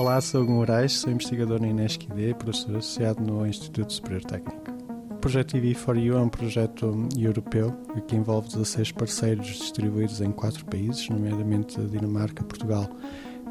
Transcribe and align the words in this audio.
Olá, 0.00 0.18
sou 0.18 0.40
Hugo 0.40 0.52
Moraes, 0.52 0.92
sou 0.92 1.12
investigador 1.12 1.60
na 1.60 1.68
INESC-ID, 1.68 2.34
professor 2.34 2.74
associado 2.74 3.22
no 3.22 3.46
Instituto 3.46 3.92
Superior 3.92 4.24
Técnico. 4.24 4.72
O 5.10 5.16
projeto 5.16 5.58
EV4U 5.58 6.14
é 6.14 6.20
um 6.22 6.28
projeto 6.30 7.06
europeu 7.18 7.70
que 8.08 8.16
envolve 8.16 8.48
16 8.48 8.92
parceiros 8.92 9.46
distribuídos 9.46 10.22
em 10.22 10.32
quatro 10.32 10.64
países, 10.64 11.06
nomeadamente 11.10 11.78
Dinamarca, 11.82 12.42
Portugal, 12.42 12.88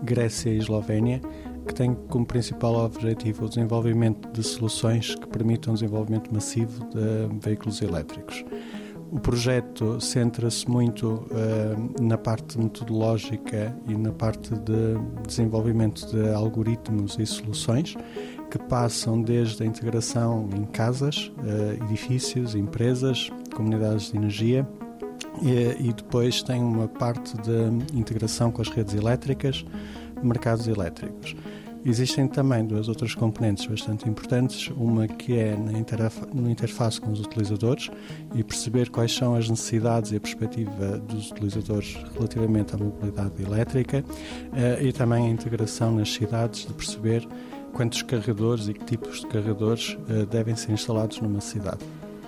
Grécia 0.01 0.49
e 0.49 0.57
Eslovénia, 0.57 1.21
que 1.67 1.73
tem 1.75 1.93
como 1.93 2.25
principal 2.25 2.77
objetivo 2.77 3.45
o 3.45 3.49
desenvolvimento 3.49 4.27
de 4.31 4.41
soluções 4.41 5.13
que 5.13 5.27
permitam 5.27 5.73
o 5.73 5.75
desenvolvimento 5.75 6.33
massivo 6.33 6.83
de 6.89 7.29
veículos 7.45 7.79
elétricos. 7.79 8.43
O 9.11 9.19
projeto 9.19 9.99
centra-se 9.99 10.69
muito 10.69 11.25
uh, 11.31 12.01
na 12.03 12.17
parte 12.17 12.59
metodológica 12.59 13.75
e 13.87 13.95
na 13.95 14.11
parte 14.11 14.53
de 14.53 14.95
desenvolvimento 15.27 16.05
de 16.11 16.29
algoritmos 16.31 17.17
e 17.17 17.25
soluções 17.25 17.95
que 18.51 18.59
passam 18.59 19.21
desde 19.21 19.63
a 19.63 19.65
integração 19.65 20.47
em 20.55 20.63
casas, 20.65 21.31
uh, 21.39 21.83
edifícios, 21.85 22.53
empresas, 22.53 23.31
comunidades 23.55 24.11
de 24.11 24.17
energia 24.17 24.67
e, 25.41 25.87
e, 25.87 25.93
depois 25.93 26.43
tem 26.43 26.61
uma 26.61 26.87
parte 26.87 27.35
de 27.37 27.97
integração 27.97 28.51
com 28.51 28.61
as 28.61 28.69
redes 28.69 28.93
elétricas, 28.93 29.65
mercados 30.21 30.67
elétricos. 30.67 31.35
Existem 31.85 32.27
também 32.27 32.65
duas 32.65 32.89
outras 32.89 33.15
componentes 33.15 33.65
bastante 33.65 34.07
importantes, 34.07 34.69
uma 34.75 35.07
que 35.07 35.37
é 35.37 35.55
na, 35.55 35.71
no 36.33 36.49
interface 36.49 36.99
com 36.99 37.11
os 37.11 37.21
utilizadores 37.21 37.89
e 38.35 38.43
perceber 38.43 38.89
quais 38.89 39.15
são 39.15 39.33
as 39.33 39.49
necessidades 39.49 40.11
e 40.11 40.17
a 40.17 40.19
perspectiva 40.19 40.97
dos 40.99 41.31
utilizadores 41.31 41.97
relativamente 42.15 42.75
à 42.75 42.77
mobilidade 42.77 43.41
elétrica 43.41 44.03
eh, 44.53 44.83
e 44.83 44.91
também 44.91 45.27
a 45.27 45.29
integração 45.29 45.95
nas 45.95 46.11
cidades 46.11 46.65
de 46.65 46.73
perceber 46.73 47.25
quantos 47.73 48.01
carregadores 48.01 48.67
e 48.67 48.73
que 48.73 48.83
tipos 48.83 49.21
de 49.21 49.27
carregadores 49.27 49.97
eh, 50.09 50.25
devem 50.25 50.55
ser 50.55 50.73
instalados 50.73 51.21
numa 51.21 51.39
cidade. 51.39 51.79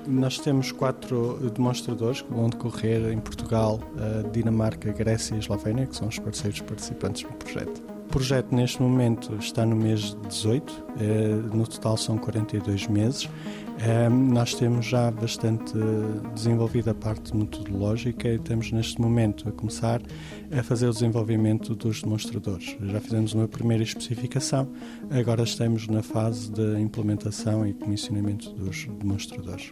Nós 0.08 0.40
temos 0.40 0.72
quatro 0.72 1.52
demonstradores 1.54 2.22
que 2.22 2.34
vão 2.34 2.50
decorrer 2.50 3.12
em 3.12 3.20
Portugal, 3.20 3.80
eh, 3.98 4.30
Dinamarca, 4.32 4.94
Grécia 4.94 5.36
e 5.36 5.40
Eslovénia, 5.40 5.86
que 5.86 5.96
são 5.96 6.08
os 6.08 6.18
parceiros 6.18 6.62
participantes 6.62 7.24
do 7.24 7.34
projeto. 7.34 8.01
Projeto 8.12 8.54
neste 8.54 8.82
momento 8.82 9.36
está 9.40 9.66
no 9.66 9.74
mês 9.74 10.18
18, 10.28 10.86
eh, 11.00 11.56
no 11.56 11.66
total 11.66 11.96
são 11.96 12.18
42 12.18 12.86
meses. 12.88 13.30
Eh, 13.80 14.10
nós 14.10 14.54
temos 14.54 14.86
já 14.86 15.10
bastante 15.10 15.74
desenvolvida 16.36 16.92
a 16.92 16.94
parte 16.94 17.36
metodológica 17.36 18.28
e 18.28 18.36
estamos 18.36 18.70
neste 18.74 19.00
momento 19.00 19.48
a 19.48 19.52
começar 19.54 20.02
a 20.52 20.62
fazer 20.62 20.88
o 20.88 20.92
desenvolvimento 20.92 21.74
dos 21.74 22.02
demonstradores. 22.02 22.76
Já 22.82 23.00
fizemos 23.00 23.34
uma 23.34 23.48
primeira 23.48 23.82
especificação, 23.82 24.68
agora 25.10 25.44
estamos 25.44 25.88
na 25.88 26.04
fase 26.04 26.52
de 26.52 26.82
implementação 26.82 27.66
e 27.66 27.74
comissionamento 27.74 28.52
dos 28.52 28.88
demonstradores. 29.00 29.72